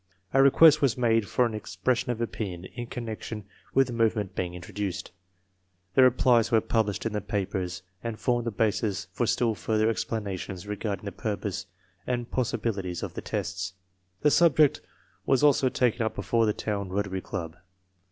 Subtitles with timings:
[0.33, 4.55] A request was made for an expression of opinion in connection with the movement being
[4.55, 5.11] introduced.
[5.93, 10.65] The replies were published in the papers and formed the basis for still further explanations
[10.65, 11.67] regarding the purpose
[12.07, 13.73] and possibilities of the tests.
[14.21, 14.81] The subject
[15.27, 17.55] was also taken up before the town Rotary Club.